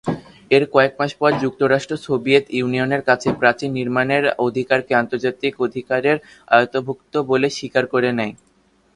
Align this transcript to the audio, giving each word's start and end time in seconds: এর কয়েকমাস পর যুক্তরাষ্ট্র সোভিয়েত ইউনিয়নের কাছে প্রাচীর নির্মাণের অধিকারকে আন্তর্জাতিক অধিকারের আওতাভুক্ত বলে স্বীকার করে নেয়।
এর 0.51 0.63
কয়েকমাস 0.73 1.11
পর 1.15 1.31
যুক্তরাষ্ট্র 1.43 1.95
সোভিয়েত 2.05 2.45
ইউনিয়নের 2.57 3.01
কাছে 3.09 3.29
প্রাচীর 3.39 3.71
নির্মাণের 3.77 4.23
অধিকারকে 4.47 4.93
আন্তর্জাতিক 4.95 5.53
অধিকারের 5.65 6.17
আওতাভুক্ত 6.51 7.13
বলে 7.31 7.47
স্বীকার 7.57 7.83
করে 7.93 8.09
নেয়। 8.19 8.33